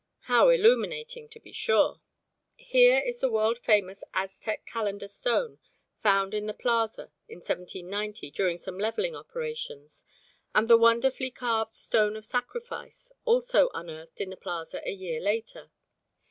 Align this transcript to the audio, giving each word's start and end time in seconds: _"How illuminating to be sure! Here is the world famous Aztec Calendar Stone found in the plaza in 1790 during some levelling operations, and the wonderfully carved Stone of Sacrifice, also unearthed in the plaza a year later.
_"How 0.21 0.49
illuminating 0.49 1.29
to 1.29 1.39
be 1.39 1.51
sure! 1.51 2.01
Here 2.57 2.97
is 3.01 3.19
the 3.19 3.29
world 3.29 3.59
famous 3.59 4.03
Aztec 4.15 4.65
Calendar 4.65 5.07
Stone 5.07 5.59
found 6.01 6.33
in 6.33 6.47
the 6.47 6.55
plaza 6.55 7.11
in 7.29 7.37
1790 7.37 8.31
during 8.31 8.57
some 8.57 8.79
levelling 8.79 9.15
operations, 9.15 10.03
and 10.55 10.67
the 10.67 10.75
wonderfully 10.75 11.29
carved 11.29 11.75
Stone 11.75 12.15
of 12.17 12.25
Sacrifice, 12.25 13.11
also 13.25 13.69
unearthed 13.75 14.19
in 14.19 14.31
the 14.31 14.37
plaza 14.37 14.81
a 14.89 14.91
year 14.91 15.21
later. 15.21 15.69